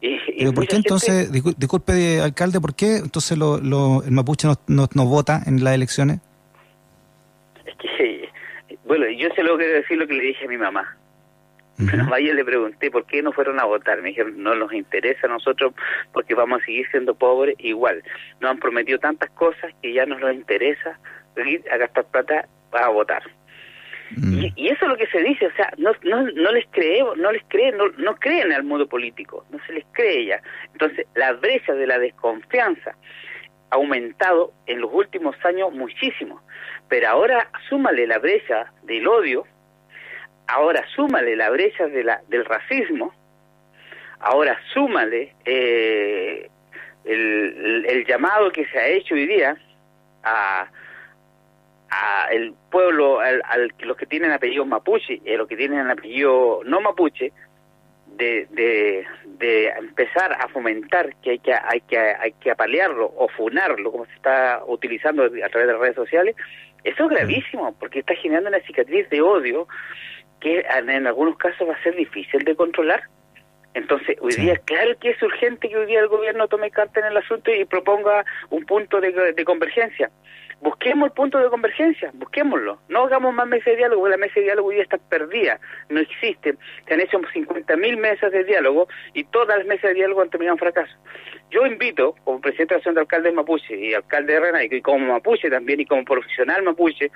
Y, 0.00 0.52
por 0.52 0.66
qué 0.66 0.76
entonces, 0.76 1.32
disculpe, 1.32 2.20
alcalde, 2.20 2.60
por 2.60 2.74
qué 2.74 2.96
entonces 2.96 3.38
lo, 3.38 3.58
lo, 3.58 4.02
el 4.02 4.10
mapuche 4.12 4.46
no, 4.46 4.88
no, 4.94 5.06
vota 5.06 5.40
en 5.46 5.64
las 5.64 5.74
elecciones? 5.74 6.20
Es 7.64 7.74
que, 7.76 8.28
bueno, 8.84 9.08
yo 9.08 9.28
sé 9.34 9.42
lo 9.42 9.56
que 9.56 9.66
decir 9.66 9.96
lo 9.96 10.06
que 10.06 10.14
le 10.14 10.22
dije 10.24 10.44
a 10.44 10.48
mi 10.48 10.58
mamá. 10.58 10.96
Uh 11.78 12.18
yo 12.18 12.32
le 12.32 12.44
pregunté 12.44 12.90
por 12.90 13.04
qué 13.04 13.22
no 13.22 13.32
fueron 13.32 13.60
a 13.60 13.64
votar. 13.64 14.00
Me 14.00 14.08
dijeron, 14.08 14.42
no 14.42 14.54
nos 14.54 14.72
interesa 14.72 15.26
a 15.26 15.30
nosotros 15.30 15.74
porque 16.12 16.34
vamos 16.34 16.62
a 16.62 16.64
seguir 16.64 16.86
siendo 16.90 17.14
pobres 17.14 17.54
igual. 17.58 18.02
Nos 18.40 18.50
han 18.50 18.58
prometido 18.58 18.98
tantas 18.98 19.30
cosas 19.30 19.74
que 19.82 19.92
ya 19.92 20.06
no 20.06 20.18
nos 20.18 20.32
interesa 20.32 20.98
ir 21.44 21.62
a 21.70 21.76
gastar 21.76 22.06
plata 22.06 22.48
para 22.70 22.88
votar. 22.88 23.22
Mm. 24.10 24.44
Y, 24.56 24.68
eso 24.68 24.84
es 24.84 24.88
lo 24.88 24.96
que 24.96 25.06
se 25.08 25.20
dice, 25.22 25.46
o 25.46 25.52
sea, 25.52 25.72
no, 25.78 25.92
no, 26.02 26.22
no 26.22 26.52
les 26.52 26.66
creemos, 26.70 27.16
no 27.16 27.32
les 27.32 27.42
creen, 27.48 27.76
no, 27.76 27.88
no 27.98 28.16
creen 28.16 28.52
al 28.52 28.62
mundo 28.62 28.86
político, 28.86 29.44
no 29.50 29.58
se 29.66 29.72
les 29.72 29.84
cree 29.92 30.26
ya. 30.26 30.40
Entonces, 30.72 31.06
la 31.14 31.32
brecha 31.32 31.74
de 31.74 31.86
la 31.86 31.98
desconfianza 31.98 32.94
ha 33.70 33.74
aumentado 33.74 34.52
en 34.66 34.80
los 34.80 34.92
últimos 34.92 35.36
años 35.44 35.72
muchísimo, 35.72 36.40
pero 36.88 37.08
ahora 37.08 37.50
súmale 37.68 38.06
la 38.06 38.18
brecha 38.18 38.72
del 38.82 39.06
odio, 39.08 39.44
ahora 40.46 40.84
súmale 40.94 41.34
la 41.34 41.50
brecha 41.50 41.88
de 41.88 42.04
la, 42.04 42.20
del 42.28 42.44
racismo, 42.44 43.12
ahora 44.20 44.58
súmale 44.72 45.34
eh, 45.44 46.48
el, 47.04 47.84
el 47.88 48.06
llamado 48.06 48.50
que 48.50 48.66
se 48.66 48.78
ha 48.78 48.86
hecho 48.86 49.14
hoy 49.14 49.26
día 49.26 49.56
a 50.22 50.68
a 51.90 52.28
el 52.30 52.54
pueblo, 52.70 53.20
al, 53.20 53.42
los 53.80 53.96
que 53.96 54.06
tienen 54.06 54.32
apellido 54.32 54.64
mapuche 54.64 55.20
y 55.24 55.36
los 55.36 55.48
que 55.48 55.56
tienen 55.56 55.88
apellido 55.90 56.60
no 56.64 56.80
mapuche, 56.80 57.32
de, 58.06 58.46
de, 58.50 59.04
de 59.38 59.68
empezar 59.68 60.32
a 60.32 60.48
fomentar 60.48 61.14
que 61.16 61.32
hay 61.32 61.38
que 61.38 61.52
hay 61.52 61.80
que 61.82 61.98
hay 61.98 62.32
que 62.40 62.50
apalearlo 62.50 63.12
o 63.14 63.28
funarlo 63.28 63.92
como 63.92 64.06
se 64.06 64.14
está 64.14 64.62
utilizando 64.66 65.24
a 65.24 65.48
través 65.48 65.66
de 65.66 65.72
las 65.72 65.80
redes 65.80 65.96
sociales 65.96 66.34
eso 66.86 67.04
es 67.04 67.10
gravísimo 67.10 67.76
porque 67.78 67.98
está 67.98 68.14
generando 68.14 68.48
una 68.48 68.60
cicatriz 68.60 69.10
de 69.10 69.20
odio 69.20 69.66
que 70.40 70.60
en 70.60 71.06
algunos 71.06 71.36
casos 71.36 71.68
va 71.68 71.74
a 71.74 71.82
ser 71.82 71.96
difícil 71.96 72.44
de 72.44 72.54
controlar. 72.54 73.02
Entonces, 73.74 74.16
hoy 74.20 74.34
día, 74.34 74.56
claro 74.64 74.92
que 75.00 75.10
es 75.10 75.22
urgente 75.22 75.68
que 75.68 75.76
hoy 75.76 75.86
día 75.86 75.98
el 75.98 76.08
gobierno 76.08 76.46
tome 76.46 76.70
carta 76.70 77.00
en 77.00 77.06
el 77.06 77.16
asunto 77.16 77.50
y 77.52 77.64
proponga 77.64 78.24
un 78.50 78.64
punto 78.64 79.00
de, 79.00 79.32
de 79.32 79.44
convergencia 79.44 80.10
busquemos 80.60 81.06
el 81.08 81.12
punto 81.12 81.38
de 81.38 81.48
convergencia, 81.48 82.10
busquémoslo. 82.14 82.78
No 82.88 83.04
hagamos 83.04 83.34
más 83.34 83.46
mesas 83.46 83.66
de 83.66 83.76
diálogo, 83.76 84.08
la 84.08 84.16
mesa 84.16 84.34
de 84.36 84.42
diálogo 84.42 84.70
día 84.70 84.82
está 84.82 84.98
perdida, 84.98 85.60
no 85.88 86.00
existe. 86.00 86.54
Se 86.86 86.94
han 86.94 87.00
hecho 87.00 87.18
50.000 87.18 87.96
mesas 87.96 88.32
de 88.32 88.44
diálogo 88.44 88.88
y 89.12 89.24
todas 89.24 89.58
las 89.58 89.66
mesas 89.66 89.90
de 89.90 89.94
diálogo 89.94 90.22
han 90.22 90.30
terminado 90.30 90.54
en 90.54 90.58
fracaso. 90.58 90.94
Yo 91.50 91.66
invito, 91.66 92.14
como 92.24 92.40
presidente 92.40 92.74
de 92.74 92.82
la 92.84 92.92
de 92.92 93.00
Alcalde 93.00 93.28
de 93.30 93.34
Mapuche 93.36 93.76
y 93.76 93.94
alcalde 93.94 94.32
de 94.32 94.40
Renay, 94.40 94.68
y 94.70 94.80
como 94.80 95.06
Mapuche 95.12 95.48
también 95.48 95.80
y 95.80 95.86
como 95.86 96.04
profesional 96.04 96.62
Mapuche, 96.62 97.10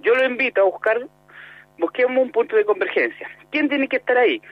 yo 0.00 0.14
lo 0.14 0.24
invito 0.24 0.62
a 0.62 0.64
buscar, 0.64 1.06
busquemos 1.78 2.22
un 2.22 2.30
punto 2.30 2.56
de 2.56 2.64
convergencia. 2.64 3.28
¿Quién 3.50 3.68
tiene 3.68 3.88
que 3.88 3.96
estar 3.96 4.16
ahí? 4.18 4.42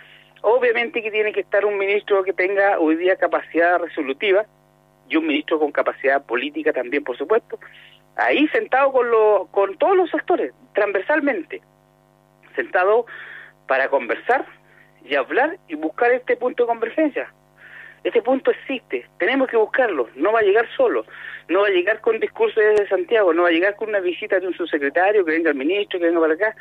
Obviamente 0.42 1.02
que 1.02 1.10
tiene 1.10 1.32
que 1.32 1.40
estar 1.40 1.64
un 1.64 1.78
ministro 1.78 2.22
que 2.22 2.32
tenga 2.32 2.78
hoy 2.78 2.96
día 2.96 3.16
capacidad 3.16 3.78
resolutiva 3.78 4.44
y 5.08 5.16
un 5.16 5.26
ministro 5.26 5.58
con 5.58 5.72
capacidad 5.72 6.24
política 6.24 6.72
también, 6.72 7.02
por 7.02 7.16
supuesto, 7.16 7.58
ahí 8.16 8.46
sentado 8.48 8.92
con, 8.92 9.10
lo, 9.10 9.48
con 9.50 9.76
todos 9.76 9.96
los 9.96 10.14
actores, 10.14 10.52
transversalmente, 10.74 11.62
sentado 12.54 13.06
para 13.66 13.88
conversar 13.88 14.44
y 15.04 15.14
hablar 15.14 15.58
y 15.68 15.74
buscar 15.74 16.12
este 16.12 16.36
punto 16.36 16.64
de 16.64 16.68
convergencia. 16.68 17.32
Este 18.02 18.20
punto 18.20 18.50
existe, 18.50 19.06
tenemos 19.18 19.48
que 19.48 19.56
buscarlo, 19.56 20.10
no 20.14 20.30
va 20.30 20.40
a 20.40 20.42
llegar 20.42 20.68
solo, 20.76 21.06
no 21.48 21.62
va 21.62 21.68
a 21.68 21.70
llegar 21.70 22.02
con 22.02 22.20
discurso 22.20 22.60
desde 22.60 22.86
Santiago, 22.86 23.32
no 23.32 23.44
va 23.44 23.48
a 23.48 23.52
llegar 23.52 23.76
con 23.76 23.88
una 23.88 24.00
visita 24.00 24.38
de 24.38 24.46
un 24.46 24.54
subsecretario, 24.54 25.24
que 25.24 25.32
venga 25.32 25.50
el 25.50 25.56
ministro, 25.56 25.98
que 25.98 26.06
venga 26.06 26.20
para 26.20 26.34
acá, 26.34 26.54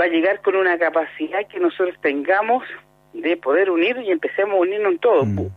va 0.00 0.04
a 0.04 0.08
llegar 0.08 0.40
con 0.40 0.56
una 0.56 0.78
capacidad 0.78 1.46
que 1.46 1.60
nosotros 1.60 1.94
tengamos 2.00 2.64
de 3.12 3.36
poder 3.36 3.70
unir 3.70 3.98
y 3.98 4.10
empecemos 4.10 4.54
a 4.54 4.60
unirnos 4.60 4.92
en 4.92 4.98
todo. 4.98 5.24
Mm. 5.26 5.48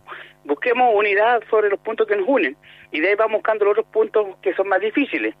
Busquemos 0.50 0.92
unidad 0.96 1.44
sobre 1.48 1.70
los 1.70 1.78
puntos 1.78 2.08
que 2.08 2.16
nos 2.16 2.26
unen 2.26 2.56
y 2.90 2.98
de 2.98 3.10
ahí 3.10 3.14
vamos 3.14 3.34
buscando 3.34 3.66
los 3.66 3.72
otros 3.78 3.86
puntos 3.86 4.36
que 4.42 4.52
son 4.54 4.66
más 4.66 4.80
difíciles. 4.80 5.36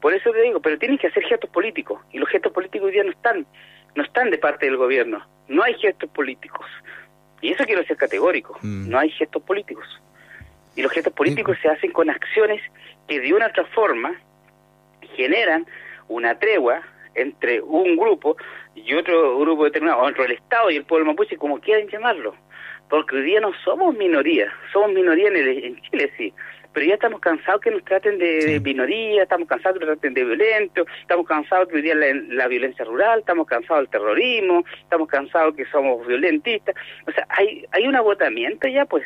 Por 0.00 0.12
eso 0.12 0.32
te 0.32 0.42
digo, 0.42 0.58
pero 0.58 0.76
tienen 0.76 0.98
que 0.98 1.06
hacer 1.06 1.22
gestos 1.22 1.48
políticos 1.50 2.02
y 2.10 2.18
los 2.18 2.28
gestos 2.28 2.50
políticos 2.52 2.86
hoy 2.86 2.92
día 2.94 3.04
no 3.04 3.12
están, 3.12 3.46
no 3.94 4.02
están 4.02 4.30
de 4.30 4.38
parte 4.38 4.66
del 4.66 4.76
gobierno, 4.76 5.24
no 5.46 5.62
hay 5.62 5.74
gestos 5.74 6.10
políticos. 6.10 6.66
Y 7.40 7.52
eso 7.52 7.64
quiero 7.66 7.84
ser 7.84 7.96
categórico, 7.96 8.58
mm. 8.60 8.90
no 8.90 8.98
hay 8.98 9.10
gestos 9.10 9.40
políticos. 9.44 9.86
Y 10.74 10.82
los 10.82 10.90
gestos 10.90 11.12
políticos 11.12 11.56
se 11.62 11.68
hacen 11.68 11.92
con 11.92 12.10
acciones 12.10 12.60
que 13.06 13.20
de 13.20 13.32
una 13.32 13.46
otra 13.46 13.64
forma 13.66 14.20
generan 15.14 15.66
una 16.08 16.36
tregua 16.36 16.82
entre 17.14 17.60
un 17.60 17.96
grupo 17.96 18.36
y 18.74 18.92
otro 18.94 19.38
grupo 19.38 19.66
determinado, 19.66 20.02
o 20.02 20.08
entre 20.08 20.24
el 20.24 20.32
Estado 20.32 20.68
y 20.72 20.76
el 20.78 20.84
pueblo 20.84 21.06
mapuche, 21.06 21.36
como 21.36 21.60
quieran 21.60 21.86
llamarlo. 21.86 22.34
Porque 22.88 23.16
hoy 23.16 23.22
día 23.22 23.40
no 23.40 23.52
somos 23.64 23.94
minoría, 23.96 24.52
somos 24.72 24.92
minoría 24.92 25.28
en, 25.28 25.36
en 25.36 25.82
Chile, 25.82 26.10
sí, 26.16 26.32
pero 26.72 26.86
ya 26.86 26.94
estamos 26.94 27.20
cansados 27.20 27.60
que 27.60 27.70
nos 27.70 27.84
traten 27.84 28.18
de, 28.18 28.60
minoría, 28.60 29.24
estamos 29.24 29.48
cansados 29.48 29.80
que 29.80 29.86
nos 29.86 29.98
traten 29.98 30.14
de 30.14 30.24
violentos, 30.24 30.86
estamos 31.00 31.26
cansados 31.26 31.68
que 31.68 31.76
hoy 31.76 31.82
día 31.82 31.94
la, 31.94 32.06
la, 32.28 32.46
violencia 32.46 32.84
rural, 32.84 33.20
estamos 33.20 33.46
cansados 33.46 33.82
del 33.82 33.90
terrorismo, 33.90 34.64
estamos 34.80 35.08
cansados 35.08 35.56
que 35.56 35.64
somos 35.66 36.06
violentistas. 36.06 36.74
O 37.06 37.10
sea, 37.10 37.26
hay, 37.30 37.64
hay 37.72 37.86
un 37.86 37.96
agotamiento 37.96 38.68
ya, 38.68 38.84
pues. 38.84 39.04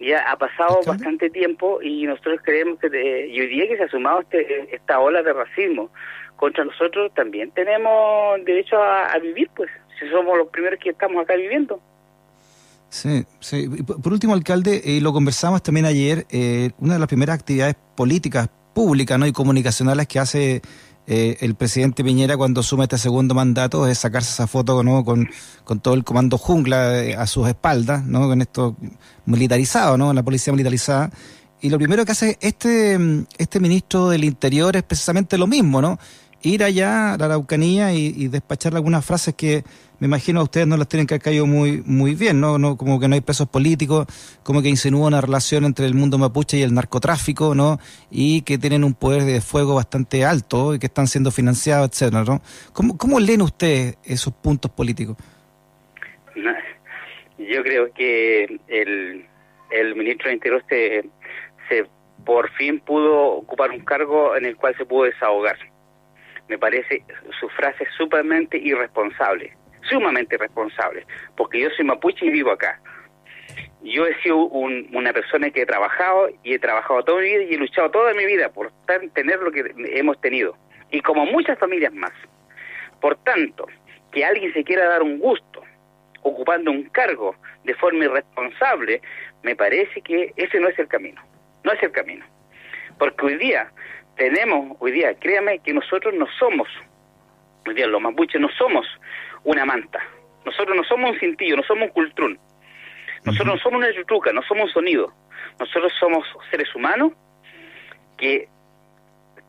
Ya 0.00 0.30
ha 0.30 0.36
pasado 0.36 0.80
bastante 0.86 1.28
tiempo 1.28 1.82
y 1.82 2.04
nosotros 2.04 2.40
creemos 2.44 2.78
que 2.78 3.26
y 3.26 3.40
hoy 3.40 3.46
día 3.48 3.66
que 3.66 3.78
se 3.78 3.82
ha 3.82 3.88
sumado 3.88 4.20
este, 4.20 4.72
esta 4.72 5.00
ola 5.00 5.24
de 5.24 5.32
racismo 5.32 5.90
contra 6.36 6.64
nosotros, 6.64 7.12
también 7.14 7.50
tenemos 7.50 8.44
derecho 8.44 8.80
a, 8.80 9.06
a 9.06 9.18
vivir, 9.18 9.48
pues, 9.56 9.68
si 9.98 10.08
somos 10.10 10.38
los 10.38 10.48
primeros 10.50 10.78
que 10.78 10.90
estamos 10.90 11.20
acá 11.20 11.34
viviendo. 11.34 11.80
Sí, 12.90 13.24
sí. 13.40 13.68
Por 13.68 14.12
último, 14.12 14.34
alcalde, 14.34 14.82
eh, 14.84 15.00
lo 15.00 15.12
conversamos 15.12 15.62
también 15.62 15.86
ayer, 15.86 16.26
eh, 16.30 16.70
una 16.78 16.94
de 16.94 16.98
las 16.98 17.08
primeras 17.08 17.34
actividades 17.38 17.76
políticas, 17.94 18.48
públicas 18.72 19.18
¿no? 19.18 19.26
y 19.26 19.32
comunicacionales 19.32 20.06
que 20.06 20.18
hace 20.18 20.62
eh, 21.06 21.36
el 21.40 21.54
presidente 21.54 22.04
Piñera 22.04 22.36
cuando 22.36 22.60
asume 22.60 22.84
este 22.84 22.96
segundo 22.96 23.34
mandato 23.34 23.86
es 23.88 23.98
sacarse 23.98 24.30
esa 24.30 24.46
foto 24.46 24.84
¿no? 24.84 25.04
con, 25.04 25.28
con 25.64 25.80
todo 25.80 25.94
el 25.94 26.04
comando 26.04 26.38
jungla 26.38 26.92
a 27.18 27.26
sus 27.26 27.48
espaldas, 27.48 28.04
¿no? 28.04 28.28
con 28.28 28.40
esto 28.40 28.76
militarizado, 29.26 29.98
¿no? 29.98 30.12
la 30.12 30.22
policía 30.22 30.52
militarizada. 30.52 31.10
Y 31.60 31.70
lo 31.70 31.78
primero 31.78 32.04
que 32.04 32.12
hace 32.12 32.38
este, 32.40 32.96
este 33.36 33.58
ministro 33.58 34.10
del 34.10 34.24
Interior 34.24 34.76
es 34.76 34.84
precisamente 34.84 35.36
lo 35.36 35.48
mismo, 35.48 35.82
¿no? 35.82 35.98
Ir 36.42 36.62
allá 36.62 37.14
a 37.14 37.18
la 37.18 37.24
Araucanía 37.26 37.92
y, 37.92 38.28
despachar 38.28 38.74
algunas 38.74 39.04
frases 39.04 39.34
que 39.34 39.64
me 40.00 40.06
imagino 40.06 40.40
a 40.40 40.44
ustedes 40.44 40.66
no 40.66 40.76
las 40.76 40.88
tienen 40.88 41.06
que 41.06 41.14
haber 41.14 41.22
caído 41.22 41.46
muy, 41.46 41.82
muy 41.84 42.14
bien, 42.14 42.40
¿no? 42.40 42.58
¿no? 42.58 42.76
Como 42.76 43.00
que 43.00 43.08
no 43.08 43.14
hay 43.14 43.20
presos 43.20 43.48
políticos, 43.48 44.06
como 44.44 44.62
que 44.62 44.68
insinúa 44.68 45.08
una 45.08 45.20
relación 45.20 45.64
entre 45.64 45.86
el 45.86 45.94
mundo 45.94 46.18
mapuche 46.18 46.58
y 46.58 46.62
el 46.62 46.72
narcotráfico, 46.72 47.54
¿no? 47.56 47.78
Y 48.10 48.42
que 48.42 48.58
tienen 48.58 48.84
un 48.84 48.94
poder 48.94 49.22
de 49.24 49.40
fuego 49.40 49.74
bastante 49.74 50.24
alto 50.24 50.74
y 50.74 50.78
que 50.78 50.86
están 50.86 51.08
siendo 51.08 51.32
financiados, 51.32 51.90
etcétera, 51.90 52.22
¿no? 52.22 52.40
¿Cómo, 52.72 52.96
cómo 52.96 53.18
leen 53.18 53.42
ustedes 53.42 53.96
esos 54.04 54.32
puntos 54.32 54.70
políticos? 54.70 55.16
Yo 57.38 57.62
creo 57.64 57.92
que 57.92 58.60
el, 58.68 59.26
el 59.70 59.96
ministro 59.96 60.28
de 60.28 60.34
Interior 60.34 60.64
se, 60.68 61.08
se 61.68 61.86
por 62.24 62.52
fin 62.52 62.78
pudo 62.78 63.30
ocupar 63.32 63.70
un 63.70 63.80
cargo 63.80 64.36
en 64.36 64.44
el 64.44 64.56
cual 64.56 64.76
se 64.76 64.84
pudo 64.84 65.04
desahogar 65.04 65.56
me 66.48 66.58
parece 66.58 67.02
su 67.38 67.48
frase 67.50 67.86
sumamente 67.96 68.58
irresponsable, 68.58 69.56
sumamente 69.82 70.36
irresponsable, 70.36 71.06
porque 71.36 71.60
yo 71.60 71.70
soy 71.70 71.84
mapuche 71.84 72.26
y 72.26 72.30
vivo 72.30 72.50
acá. 72.50 72.80
Yo 73.82 74.06
he 74.06 74.20
sido 74.22 74.36
una 74.36 75.12
persona 75.12 75.50
que 75.50 75.62
he 75.62 75.66
trabajado 75.66 76.30
y 76.42 76.54
he 76.54 76.58
trabajado 76.58 77.04
toda 77.04 77.20
mi 77.20 77.28
vida 77.28 77.42
y 77.44 77.54
he 77.54 77.58
luchado 77.58 77.90
toda 77.90 78.12
mi 78.12 78.26
vida 78.26 78.50
por 78.50 78.72
tener 79.14 79.38
lo 79.40 79.52
que 79.52 79.72
hemos 79.94 80.20
tenido, 80.20 80.56
y 80.90 81.00
como 81.00 81.26
muchas 81.26 81.58
familias 81.58 81.92
más. 81.92 82.12
Por 83.00 83.16
tanto, 83.22 83.66
que 84.10 84.24
alguien 84.24 84.52
se 84.52 84.64
quiera 84.64 84.88
dar 84.88 85.02
un 85.02 85.18
gusto 85.18 85.62
ocupando 86.22 86.70
un 86.70 86.84
cargo 86.90 87.36
de 87.64 87.74
forma 87.74 88.04
irresponsable, 88.04 89.00
me 89.42 89.54
parece 89.54 90.00
que 90.02 90.32
ese 90.36 90.58
no 90.58 90.68
es 90.68 90.78
el 90.78 90.88
camino, 90.88 91.22
no 91.62 91.72
es 91.72 91.82
el 91.82 91.92
camino. 91.92 92.24
Porque 92.98 93.26
hoy 93.26 93.36
día 93.36 93.70
tenemos 94.18 94.76
hoy 94.80 94.92
día, 94.92 95.14
créame 95.14 95.60
que 95.60 95.72
nosotros 95.72 96.12
no 96.12 96.26
somos, 96.38 96.68
hoy 97.66 97.74
día 97.74 97.86
los 97.86 98.02
mapuches 98.02 98.40
no 98.40 98.48
somos 98.50 98.86
una 99.44 99.64
manta, 99.64 100.00
nosotros 100.44 100.76
no 100.76 100.84
somos 100.84 101.12
un 101.12 101.20
cintillo, 101.20 101.56
no 101.56 101.62
somos 101.62 101.84
un 101.84 101.94
cultrún, 101.94 102.38
nosotros 103.24 103.54
no 103.54 103.62
somos 103.62 103.78
una 103.78 103.90
yutuca, 103.92 104.32
no 104.32 104.42
somos 104.42 104.64
un 104.64 104.72
sonido, 104.72 105.14
nosotros 105.58 105.92
somos 105.98 106.26
seres 106.50 106.74
humanos 106.74 107.12
que 108.18 108.48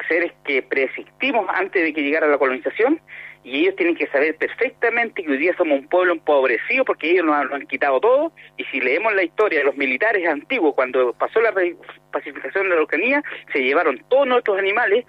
seres 0.07 0.31
que 0.45 0.61
preexistimos 0.61 1.45
antes 1.49 1.83
de 1.83 1.91
que 1.91 2.01
llegara 2.01 2.27
la 2.27 2.37
colonización 2.37 3.01
y 3.43 3.61
ellos 3.61 3.75
tienen 3.75 3.95
que 3.95 4.07
saber 4.07 4.35
perfectamente 4.35 5.23
que 5.23 5.31
hoy 5.31 5.37
día 5.37 5.55
somos 5.57 5.79
un 5.79 5.87
pueblo 5.87 6.13
empobrecido 6.13 6.83
porque 6.83 7.11
ellos 7.11 7.25
nos 7.25 7.35
han, 7.35 7.65
quitado 7.67 7.99
todo. 7.99 8.33
Y 8.57 8.65
si 8.65 8.81
leemos 8.81 9.13
la 9.13 9.23
historia 9.23 9.59
de 9.59 9.65
los 9.65 9.77
militares 9.77 10.27
antiguos 10.27 10.75
cuando 10.75 11.13
pasó 11.13 11.39
la 11.39 11.53
pacificación 12.11 12.63
de 12.63 12.69
la 12.69 12.75
Araucanía 12.75 13.23
se 13.53 13.63
llevaron 13.63 14.03
todos 14.09 14.27
nuestros 14.27 14.57
animales 14.57 15.05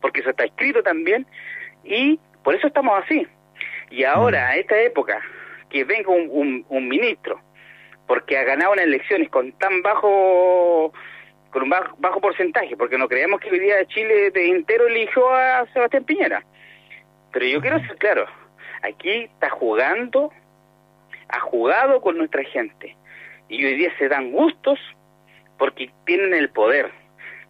porque 0.00 0.20
eso 0.20 0.30
está 0.30 0.44
escrito 0.44 0.82
también 0.82 1.26
y 1.84 2.18
por 2.44 2.54
eso 2.54 2.68
estamos 2.68 3.02
así. 3.02 3.26
Y 3.90 4.04
ahora 4.04 4.46
mm. 4.46 4.50
a 4.50 4.56
esta 4.56 4.80
época 4.80 5.20
que 5.68 5.84
venga 5.84 6.10
un, 6.10 6.64
un, 6.68 6.88
ministro 6.88 7.40
porque 8.06 8.38
ha 8.38 8.44
ganado 8.44 8.72
unas 8.72 8.84
elecciones 8.84 9.28
con 9.28 9.52
tan 9.52 9.82
bajo 9.82 10.92
con 11.50 11.64
un 11.64 11.70
bajo, 11.70 11.96
bajo 11.98 12.20
porcentaje 12.20 12.76
porque 12.76 12.98
no 12.98 13.08
creemos 13.08 13.40
que 13.40 13.50
hoy 13.50 13.58
día 13.58 13.84
Chile 13.86 14.30
de 14.30 14.48
entero 14.50 14.86
eligió 14.86 15.28
a 15.34 15.66
Sebastián 15.72 16.04
Piñera 16.04 16.44
pero 17.32 17.46
yo 17.46 17.60
quiero 17.60 17.80
ser 17.80 17.96
claro, 17.96 18.26
aquí 18.82 19.10
está 19.10 19.50
jugando, 19.50 20.32
ha 21.28 21.40
jugado 21.40 22.00
con 22.00 22.18
nuestra 22.18 22.44
gente. 22.44 22.96
Y 23.48 23.64
hoy 23.64 23.76
día 23.76 23.92
se 23.98 24.08
dan 24.08 24.32
gustos 24.32 24.78
porque 25.58 25.90
tienen 26.04 26.34
el 26.34 26.50
poder. 26.50 26.90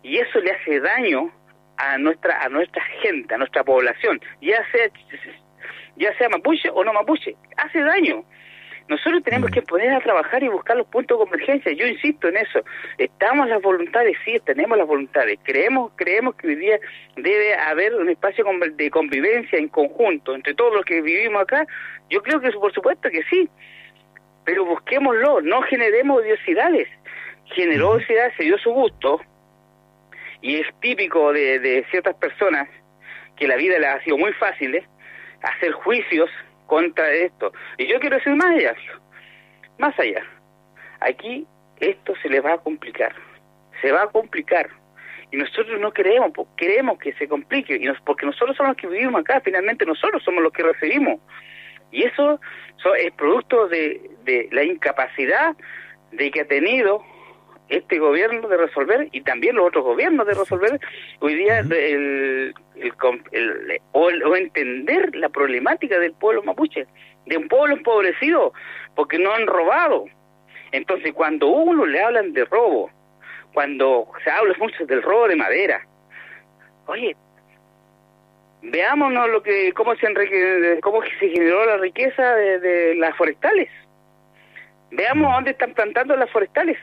Y 0.03 0.19
eso 0.19 0.41
le 0.41 0.53
hace 0.53 0.81
daño 0.81 1.31
a 1.77 1.99
nuestra 1.99 2.43
a 2.43 2.49
nuestra 2.49 2.83
gente, 3.03 3.35
a 3.35 3.39
nuestra 3.39 3.65
población, 3.65 4.21
ya 4.41 4.65
sea 4.71 4.89
ya 5.97 6.17
sea 6.17 6.29
mapuche 6.29 6.71
o 6.71 6.85
no 6.85 6.93
mapuche, 6.93 7.37
hace 7.57 7.81
daño. 7.81 8.25
Nosotros 8.89 9.23
tenemos 9.23 9.51
mm. 9.51 9.55
que 9.55 9.63
poner 9.63 9.93
a 9.93 10.01
trabajar 10.01 10.43
y 10.43 10.49
buscar 10.49 10.77
los 10.77 10.87
puntos 10.87 11.19
de 11.19 11.25
convergencia. 11.25 11.73
Yo 11.73 11.87
insisto 11.87 12.29
en 12.29 12.37
eso. 12.37 12.61
Estamos 12.99 13.49
las 13.49 13.63
voluntades, 13.63 14.17
sí, 14.25 14.41
tenemos 14.45 14.77
las 14.79 14.87
voluntades. 14.87 15.39
Creemos, 15.43 15.93
creemos 15.97 16.35
que 16.37 16.49
hoy 16.49 16.57
día 16.57 16.79
debe 17.17 17.55
haber 17.55 17.95
un 17.95 18.09
espacio 18.09 18.45
de 18.75 18.91
convivencia 18.91 19.59
en 19.59 19.69
conjunto 19.69 20.35
entre 20.35 20.55
todos 20.55 20.75
los 20.75 20.85
que 20.85 21.01
vivimos 21.01 21.43
acá. 21.43 21.67
Yo 22.11 22.23
creo 22.23 22.41
que 22.41 22.51
por 22.53 22.73
supuesto 22.73 23.09
que 23.11 23.23
sí. 23.25 23.49
Pero 24.45 24.65
busquémoslo, 24.65 25.41
no 25.41 25.63
generemos 25.63 26.21
odiosidades. 26.21 26.89
Generosidad 27.55 28.33
se 28.37 28.45
dio 28.45 28.59
su 28.59 28.73
gusto 28.73 29.21
y 30.41 30.57
es 30.57 30.67
típico 30.81 31.33
de, 31.33 31.61
de 31.61 31.85
ciertas 31.91 32.17
personas 32.17 32.69
que 33.37 33.47
la 33.47 33.57
vida 33.57 33.79
les 33.79 33.89
ha 33.89 34.01
sido 34.03 34.19
muy 34.19 34.33
fácil 34.33 34.75
¿eh? 34.75 34.87
hacer 35.43 35.73
juicios 35.73 36.31
contra 36.73 37.11
esto. 37.13 37.53
Y 37.77 37.87
yo 37.87 38.01
quiero 38.01 38.17
decir 38.17 38.35
más 38.35 38.47
allá, 38.57 38.75
más 39.77 39.99
allá. 39.99 40.25
Aquí 41.01 41.47
esto 41.81 42.15
se 42.23 42.31
le 42.31 42.41
va 42.41 42.55
a 42.55 42.59
complicar, 42.59 43.15
se 43.83 43.93
va 43.93 44.05
a 44.05 44.07
complicar. 44.07 44.71
Y 45.31 45.37
nosotros 45.37 45.79
no 45.79 45.93
queremos, 45.93 46.33
queremos 46.57 46.99
que 46.99 47.13
se 47.13 47.29
complique, 47.29 47.77
y 47.77 47.87
porque 48.07 48.25
nosotros 48.25 48.57
somos 48.57 48.71
los 48.71 48.77
que 48.79 48.87
vivimos 48.87 49.21
acá, 49.21 49.43
finalmente 49.45 49.85
nosotros 49.85 50.23
somos 50.25 50.43
los 50.43 50.51
que 50.51 50.63
recibimos. 50.63 51.21
Y 51.91 52.05
eso, 52.05 52.41
es 52.99 53.13
producto 53.19 53.69
de, 53.69 54.11
de 54.25 54.49
la 54.51 54.65
incapacidad 54.65 55.55
de 56.11 56.31
que 56.31 56.41
ha 56.41 56.47
tenido 56.47 57.05
este 57.69 57.99
gobierno 57.99 58.49
de 58.49 58.57
resolver 58.57 59.09
y 59.13 59.23
también 59.23 59.57
los 59.57 59.67
otros 59.67 59.85
gobiernos 59.85 60.27
de 60.27 60.35
resolver 60.35 60.81
hoy 61.21 61.35
día 61.35 61.61
el, 61.61 62.55
el, 62.77 63.81
o, 63.93 64.37
entender 64.37 65.15
la 65.17 65.29
problemática 65.29 65.99
del 65.99 66.13
pueblo 66.13 66.43
mapuche, 66.43 66.87
de 67.27 67.37
un 67.37 67.49
pueblo 67.49 67.77
empobrecido, 67.77 68.53
porque 68.95 69.19
no 69.19 69.33
han 69.33 69.47
robado. 69.47 70.05
Entonces, 70.73 71.13
cuando 71.13 71.49
uno 71.49 71.87
le 71.87 72.03
hablan 72.03 72.33
de 72.33 72.45
robo, 72.45 72.91
cuando 73.53 74.09
se 74.25 74.31
habla 74.31 74.55
mucho 74.59 74.85
del 74.87 75.03
robo 75.03 75.29
de 75.29 75.37
madera, 75.37 75.87
oye, 76.87 77.17
Veámonos 78.63 79.29
lo 79.29 79.43
que 79.43 79.73
cómo 79.73 79.97
se 79.97 80.07
cómo 80.81 81.03
se 81.03 81.29
generó 81.29 81.67
la 81.67 81.79
riqueza 81.79 82.37
de, 82.37 82.95
las 82.95 83.17
forestales. 83.17 83.69
Veamos 84.93 85.33
dónde 85.33 85.51
están 85.51 85.75
plantando 85.75 86.15
las 86.15 86.31
forestales. 86.31 86.79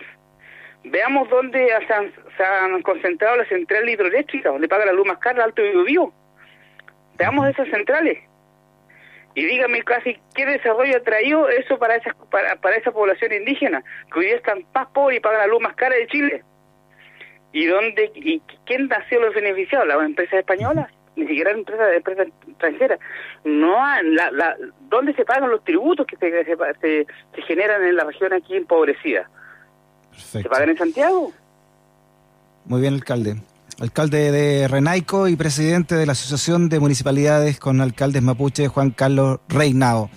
Veamos 0.83 1.29
dónde 1.29 1.67
se 1.88 2.43
han, 2.43 2.81
concentrado 2.83 3.38
las 3.38 3.48
centrales 3.50 3.93
hidroeléctricas, 3.93 4.51
donde 4.51 4.67
paga 4.67 4.86
la 4.86 4.93
luz 4.93 5.05
más 5.05 5.17
cara, 5.17 5.43
Alto 5.43 5.62
y 5.62 5.83
Vivo. 5.83 6.13
Veamos 7.17 7.50
esas 7.50 7.67
centrales. 7.69 8.17
Y 9.36 9.45
dígame 9.45 9.83
casi 9.83 10.17
qué 10.33 10.45
desarrollo 10.45 10.98
ha 10.98 11.03
traído 11.03 11.50
eso 11.50 11.77
para 11.77 11.95
esa, 11.95 12.15
para, 12.31 12.55
para 12.55 12.77
esa 12.77 12.91
población 12.91 13.33
indígena, 13.33 13.83
que 14.12 14.19
hoy 14.19 14.25
día 14.27 14.36
están 14.36 14.65
más 14.74 14.88
pobres 14.88 15.17
y 15.17 15.21
pagan 15.21 15.39
la 15.39 15.48
luz 15.48 15.62
más 15.62 15.75
cara 15.75 15.95
de 15.95 16.07
Chile. 16.07 16.43
¿Y 17.51 17.65
dónde 17.65 18.12
y 18.15 18.41
quién 18.65 18.91
ha 18.93 19.07
sido 19.09 19.21
los 19.21 19.33
beneficiados? 19.36 19.88
¿Las 19.88 20.01
empresas 20.01 20.39
españolas? 20.39 20.91
Ni 21.15 21.27
siquiera 21.27 21.51
las 21.51 21.59
empresas, 21.59 21.93
empresas 21.95 22.27
extranjeras. 22.48 23.00
No 23.43 23.77
la, 24.03 24.31
la, 24.31 24.55
¿Dónde 24.81 25.13
se 25.13 25.25
pagan 25.25 25.50
los 25.50 25.63
tributos 25.63 26.05
que 26.05 26.15
se, 26.15 26.43
se, 26.45 27.05
se 27.36 27.41
generan 27.43 27.83
en 27.83 27.95
la 27.95 28.05
región 28.05 28.33
aquí 28.33 28.55
empobrecida? 28.55 29.29
¿Se 30.18 30.44
pagan 30.44 30.70
en 30.70 30.78
Santiago? 30.78 31.32
Muy 32.66 32.82
bien, 32.82 32.94
alcalde. 32.94 33.38
Alcalde 33.80 34.32
de 34.32 34.68
Renaico 34.68 35.28
y 35.28 35.36
presidente 35.36 35.96
de 35.96 36.06
la 36.06 36.12
Asociación 36.12 36.68
de 36.68 36.80
Municipalidades 36.80 37.60
con 37.60 37.80
Alcaldes 37.80 38.22
Mapuche, 38.22 38.68
Juan 38.68 38.92
Carlos 38.92 39.39
Reinao. 39.48 40.10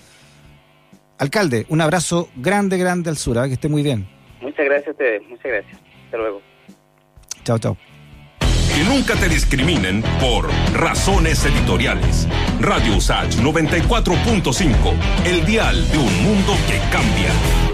Alcalde, 1.17 1.65
un 1.69 1.79
abrazo 1.79 2.29
grande, 2.35 2.77
grande 2.77 3.09
al 3.09 3.17
sur, 3.17 3.37
¿eh? 3.37 3.47
que 3.47 3.53
esté 3.53 3.69
muy 3.69 3.81
bien. 3.81 4.07
Muchas 4.41 4.65
gracias 4.65 4.89
a 4.89 4.91
ustedes, 4.91 5.21
muchas 5.29 5.45
gracias. 5.45 5.79
Hasta 6.05 6.17
luego. 6.17 6.41
Chao, 7.45 7.57
chao. 7.57 7.77
Que 8.75 8.83
nunca 8.83 9.15
te 9.15 9.29
discriminen 9.29 10.03
por 10.19 10.49
razones 10.73 11.45
editoriales. 11.45 12.27
Radio 12.59 12.97
USACH 12.97 13.37
94.5, 13.37 14.73
el 15.25 15.45
dial 15.45 15.89
de 15.91 15.97
un 15.97 16.23
mundo 16.23 16.53
que 16.67 16.79
cambia. 16.91 17.72